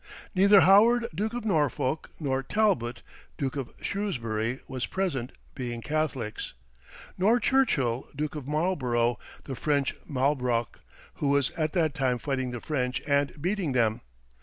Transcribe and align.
Neither 0.33 0.61
Howard, 0.61 1.05
Duke 1.13 1.35
of 1.35 1.45
Norfolk, 1.45 2.09
nor 2.19 2.41
Talbot, 2.41 3.03
Duke 3.37 3.55
of 3.55 3.71
Shrewsbury, 3.81 4.61
was 4.67 4.87
present, 4.87 5.31
being 5.53 5.79
Catholics; 5.79 6.55
nor 7.19 7.39
Churchill, 7.39 8.07
Duke 8.15 8.33
of 8.33 8.47
Marlborough, 8.47 9.19
the 9.43 9.53
French 9.55 9.93
Malbrouck, 10.09 10.79
who 11.17 11.27
was 11.27 11.51
at 11.51 11.73
that 11.73 11.93
time 11.93 12.17
fighting 12.17 12.49
the 12.49 12.59
French 12.59 12.99
and 13.05 13.39
beating 13.39 13.73
them. 13.73 14.01